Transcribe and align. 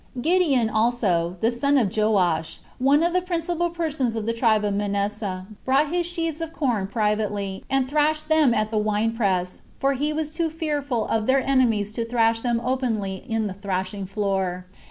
2. 0.15 0.21
Gideon 0.21 0.67
also, 0.67 1.35
the 1.41 1.51
son 1.51 1.77
of 1.77 1.95
Joash, 1.95 2.57
one 2.79 3.03
of 3.03 3.13
the 3.13 3.21
principal 3.21 3.69
persons 3.69 4.15
of 4.15 4.25
the 4.25 4.33
tribe 4.33 4.65
of 4.65 4.73
Manasseh, 4.73 5.45
brought 5.63 5.93
his 5.93 6.07
sheaves 6.07 6.41
of 6.41 6.51
corn 6.53 6.87
privately, 6.87 7.63
and 7.69 7.87
thrashed 7.87 8.27
them 8.27 8.51
at 8.51 8.71
the 8.71 8.79
wine 8.79 9.15
press; 9.15 9.61
for 9.79 9.93
he 9.93 10.11
was 10.11 10.31
too 10.31 10.49
fearful 10.49 11.05
of 11.09 11.27
their 11.27 11.41
enemies 11.47 11.91
to 11.91 12.03
thrash 12.03 12.41
them 12.41 12.59
openly 12.65 13.17
in 13.29 13.45
the 13.45 13.53
thrashing 13.53 14.07
floor. 14.07 14.65